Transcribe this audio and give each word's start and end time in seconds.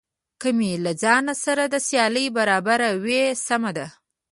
که 0.41 0.49
مې 0.57 0.71
له 0.85 0.91
ځان 1.03 1.25
سره 1.43 1.63
د 1.67 1.75
سیالۍ 1.87 2.25
برابر 2.37 2.79
وي 3.03 3.21
سمه 3.47 3.71
ده. 3.77 3.87